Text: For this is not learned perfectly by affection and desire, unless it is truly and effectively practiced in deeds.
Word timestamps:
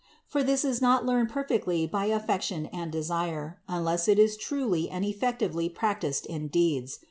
For 0.25 0.41
this 0.41 0.65
is 0.65 0.81
not 0.81 1.05
learned 1.05 1.29
perfectly 1.29 1.85
by 1.85 2.05
affection 2.07 2.65
and 2.73 2.91
desire, 2.91 3.59
unless 3.67 4.07
it 4.07 4.17
is 4.17 4.35
truly 4.35 4.89
and 4.89 5.05
effectively 5.05 5.69
practiced 5.69 6.25
in 6.25 6.47
deeds. 6.47 6.97